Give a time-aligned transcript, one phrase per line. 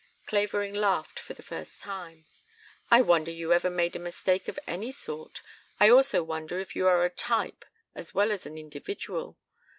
[0.25, 2.25] '"Clavering laughed for the first time.
[2.89, 5.43] "I wonder you ever made a mistake of any sort.
[5.79, 9.37] I also wonder if you are a type as well as an individual?